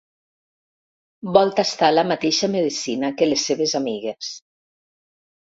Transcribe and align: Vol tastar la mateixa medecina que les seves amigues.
Vol 1.35 1.53
tastar 1.59 1.89
la 1.97 2.05
mateixa 2.13 2.49
medecina 2.57 3.13
que 3.21 3.29
les 3.29 3.45
seves 3.51 3.77
amigues. 3.83 4.33